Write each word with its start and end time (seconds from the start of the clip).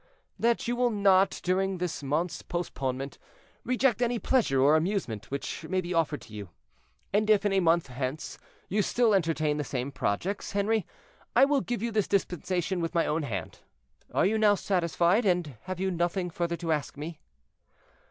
"That 0.39 0.67
you 0.67 0.75
will 0.75 0.89
not, 0.89 1.39
during 1.43 1.77
this 1.77 2.01
month's 2.01 2.41
postponement, 2.41 3.19
reject 3.63 4.01
any 4.01 4.17
pleasure 4.17 4.59
or 4.59 4.75
amusement 4.75 5.29
which 5.29 5.65
may 5.65 5.79
be 5.79 5.93
offered 5.93 6.21
to 6.21 6.33
you; 6.33 6.49
and 7.13 7.29
if, 7.29 7.45
in 7.45 7.53
a 7.53 7.59
month 7.59 7.85
hence, 7.85 8.39
you 8.67 8.81
still 8.81 9.13
entertain 9.13 9.57
the 9.57 9.63
same 9.63 9.91
projects, 9.91 10.53
Henri, 10.53 10.87
I 11.35 11.45
will 11.45 11.61
give 11.61 11.83
you 11.83 11.91
this 11.91 12.07
dispensation 12.07 12.81
with 12.81 12.95
my 12.95 13.05
own 13.05 13.21
hand. 13.21 13.59
Are 14.11 14.25
you 14.25 14.41
satisfied 14.55 15.23
now, 15.23 15.29
and 15.33 15.57
have 15.65 15.79
you 15.79 15.91
nothing 15.91 16.31
further 16.31 16.57
to 16.57 16.71
ask 16.71 16.97
me?" 16.97 17.19